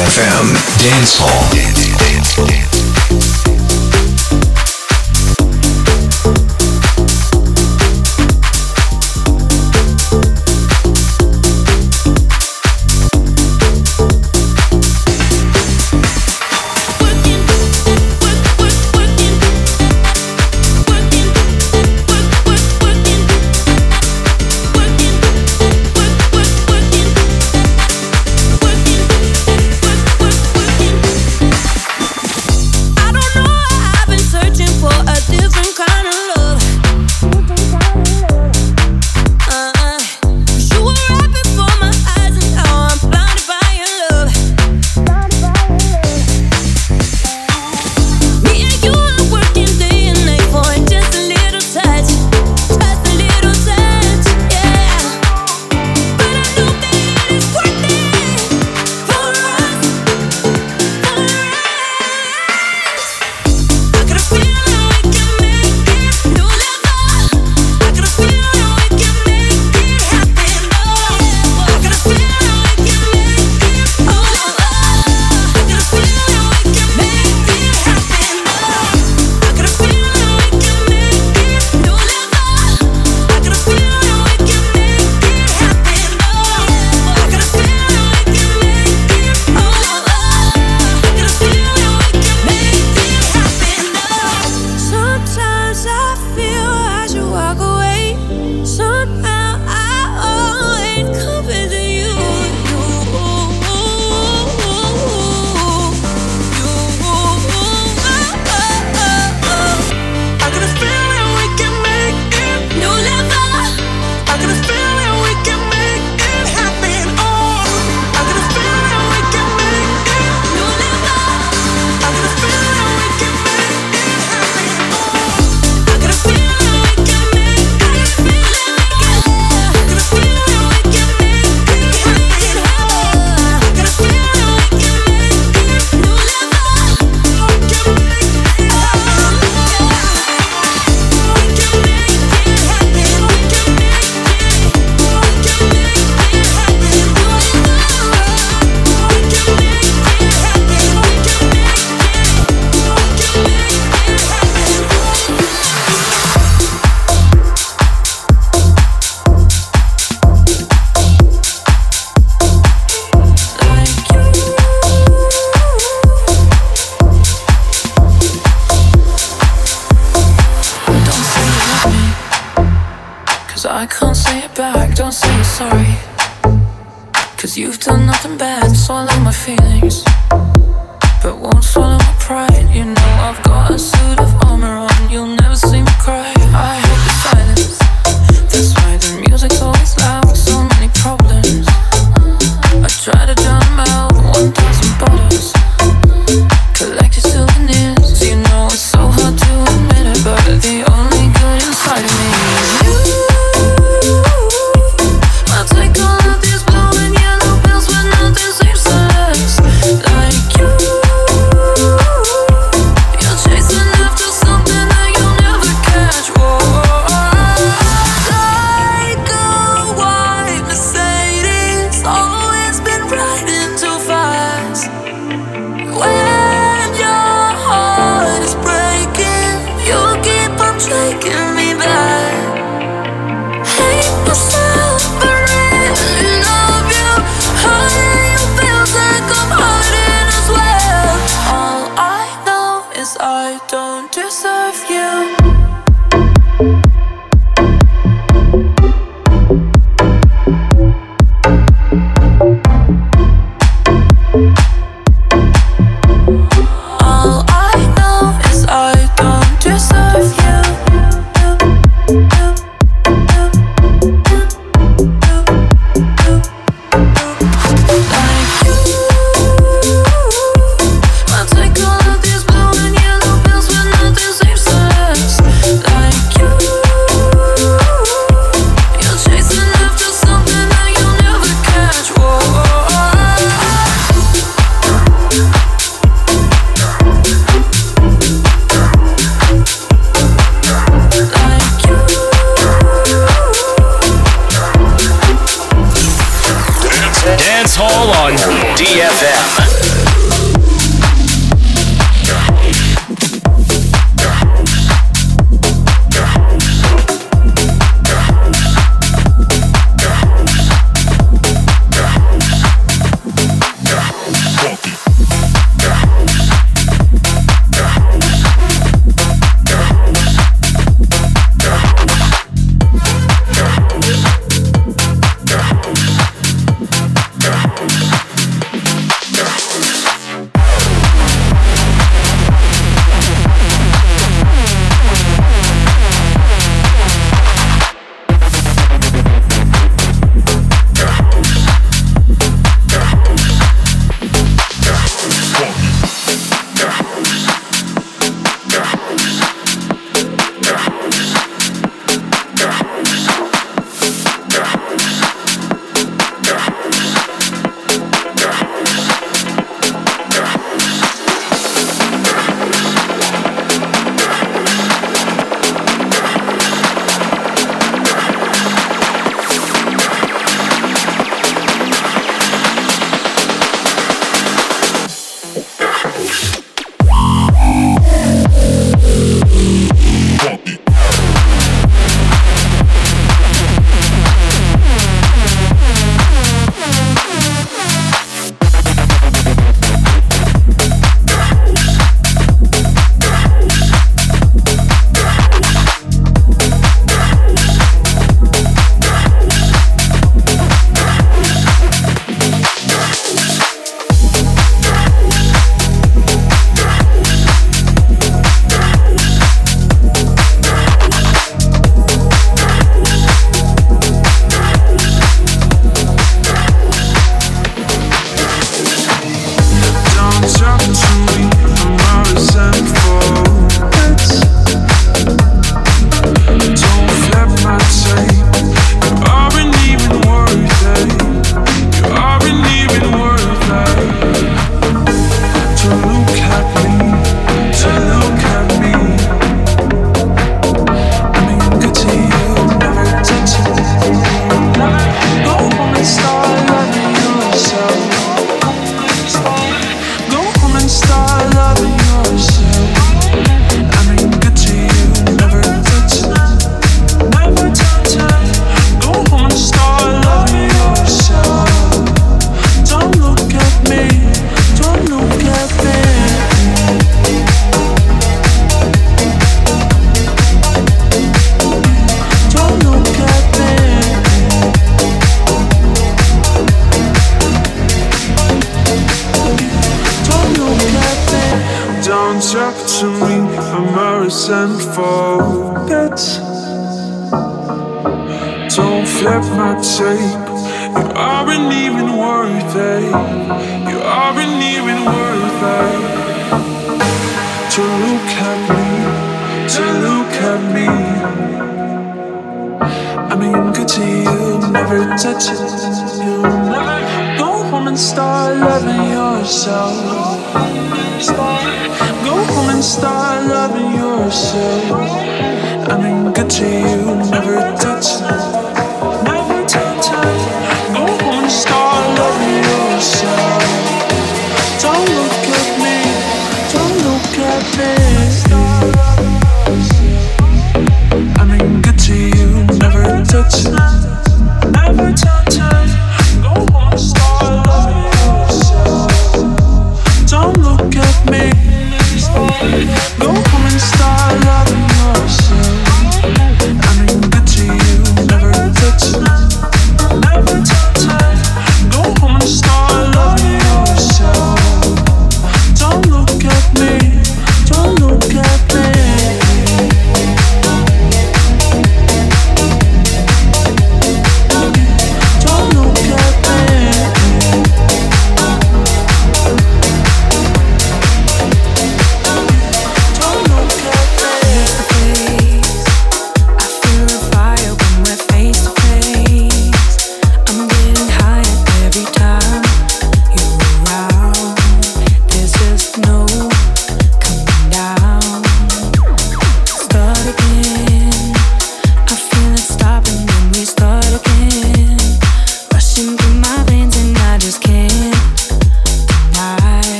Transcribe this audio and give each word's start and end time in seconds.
DFM 0.00 0.48
Dance 0.78 1.18
Hall. 1.18 1.50
I 1.52 2.89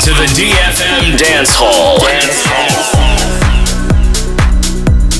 to 0.00 0.10
the 0.10 0.26
DFM 0.36 1.16
Dance 1.18 1.50
Hall. 1.52 1.98
Dance 1.98 2.42
Hall. 2.44 3.16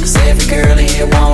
Cause 0.01 0.17
every 0.17 0.47
girl 0.49 0.77
here 0.77 1.07
wants 1.07 1.26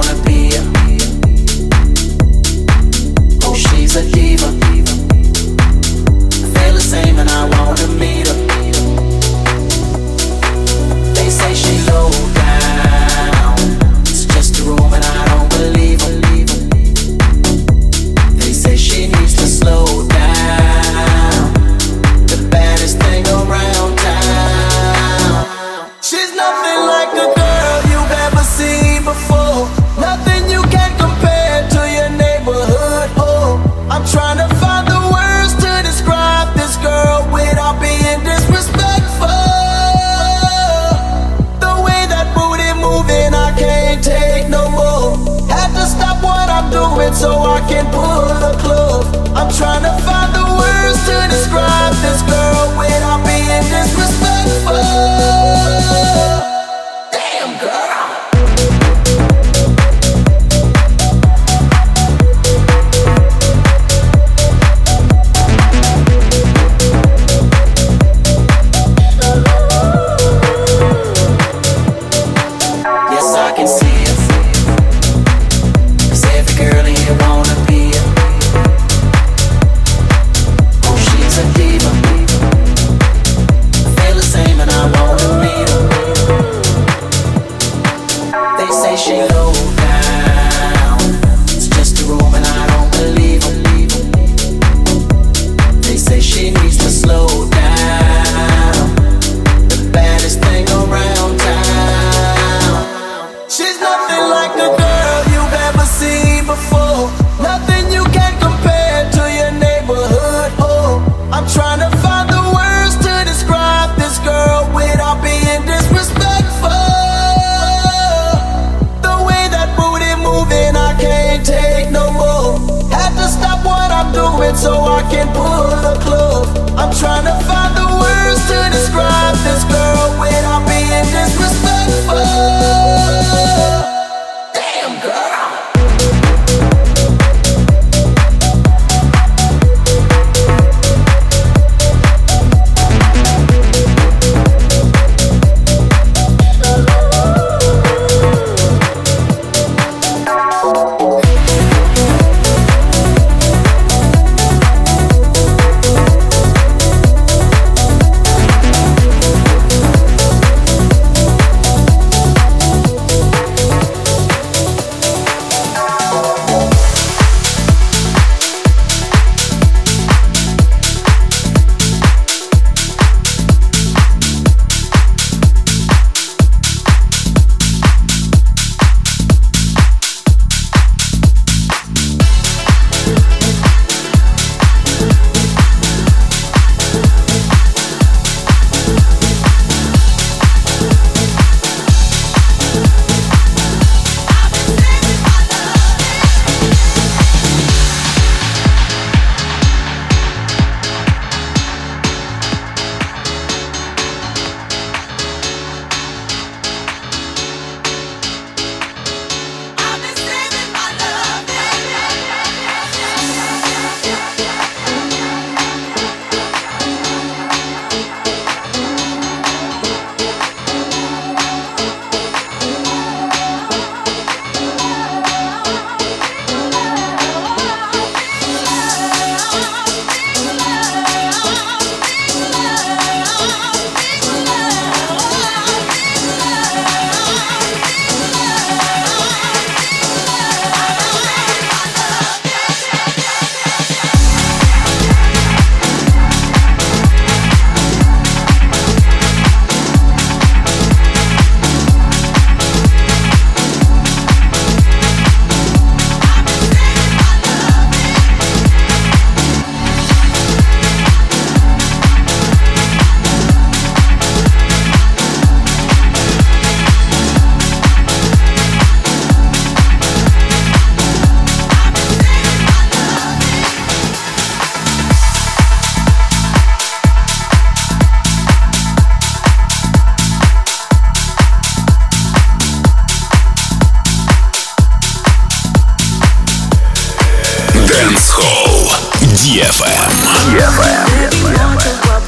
Дэнс 288.12 288.30
Холл. 288.30 288.92
DFM. 289.40 290.10
DFM. 290.52 291.30
DFM. 291.30 292.21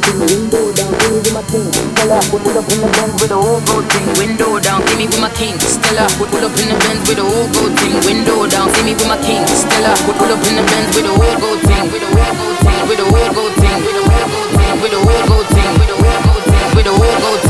thing, 0.00 0.18
window 0.20 0.72
down, 0.72 0.92
give 0.98 1.10
me 1.12 1.18
with 1.20 1.34
my 1.34 1.42
king. 1.48 1.68
Stella, 1.72 2.18
we 2.32 2.38
pull 2.40 2.56
up 2.58 2.68
in 2.70 2.80
the 2.80 2.88
Benz 2.90 3.14
with 3.20 3.30
the 3.30 3.38
whole 3.38 3.60
gold 3.68 3.86
thing, 3.92 4.06
window 4.18 4.58
down, 4.60 4.80
give 4.86 4.98
me 4.98 5.06
with 5.06 5.20
my 5.20 5.30
king. 5.36 5.56
Stella, 5.60 6.06
we 6.20 6.26
pull 6.28 6.44
up 6.44 6.56
in 6.56 6.68
the 6.72 6.76
Benz 6.80 7.00
with 7.08 7.18
the 7.20 7.26
whole 7.26 7.48
gold 7.52 7.72
thing, 7.78 7.94
window 8.06 8.46
down, 8.48 8.68
give 8.72 8.84
me 8.84 8.92
with 8.94 9.08
my 9.08 9.18
king. 9.20 9.44
Stella, 9.46 9.92
we 10.06 10.12
pull 10.16 10.32
up 10.32 10.42
in 10.46 10.54
the 10.56 10.64
Benz 10.64 10.88
with 10.96 11.04
the 11.04 11.12
whole 11.12 11.36
gold 11.40 11.60
thing, 11.66 11.84
with 11.92 12.02
the 12.02 12.10
whole 12.10 12.34
gold 12.38 12.58
thing, 12.64 12.80
with 12.88 12.98
the 12.98 13.06
whole 13.06 13.30
gold 13.34 13.54
thing, 13.60 13.78
with 13.84 13.96
the 13.96 14.04
whole 14.04 14.28
gold 14.28 14.48
thing, 14.56 14.74
with 14.80 14.92
the 14.92 15.00
whole 15.00 15.24
gold 15.28 15.46
thing, 15.52 15.72
with 15.78 15.88
the 15.90 15.96
whole 15.96 16.20
gold 16.24 16.44
thing, 16.48 16.68
with 16.76 16.86
gold 16.88 17.40
thing. 17.40 17.49